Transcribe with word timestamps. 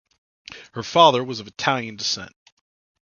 Her 0.73 0.81
father 0.81 1.23
was 1.23 1.39
of 1.39 1.47
Italian 1.47 1.95
descent. 1.97 2.35